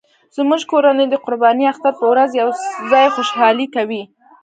[0.35, 2.49] زموږ کورنۍ د قرباني اختر په ورځ یو
[2.91, 4.03] ځای خوشحالي کوي